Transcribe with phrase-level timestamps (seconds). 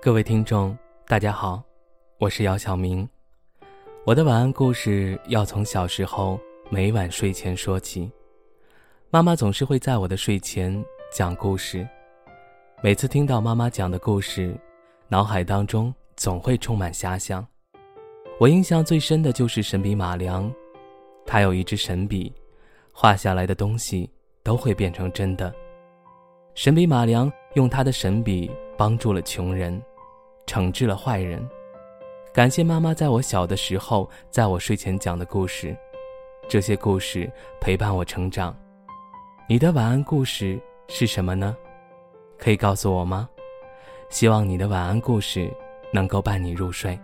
[0.00, 1.60] 各位听众，大家好，
[2.18, 3.06] 我是姚晓明。
[4.04, 6.38] 我的晚安故事要从小时候
[6.70, 8.08] 每晚睡前说起。
[9.10, 10.72] 妈妈总是会在我的睡前
[11.12, 11.84] 讲故事，
[12.80, 14.56] 每次听到妈妈讲的故事，
[15.08, 17.44] 脑海当中总会充满遐想。
[18.38, 20.48] 我印象最深的就是神笔马良，
[21.26, 22.32] 他有一支神笔，
[22.92, 24.08] 画下来的东西
[24.44, 25.52] 都会变成真的。
[26.54, 29.82] 神笔马良用他的神笔帮助了穷人。
[30.46, 31.46] 惩治了坏人，
[32.32, 35.76] 感谢妈妈在我小的时候在我睡前讲的故事，
[36.48, 38.56] 这些故事陪伴我成长。
[39.46, 41.54] 你的晚安故事是什么呢？
[42.38, 43.28] 可以告诉我吗？
[44.08, 45.52] 希望你的晚安故事
[45.92, 46.98] 能够伴你入睡。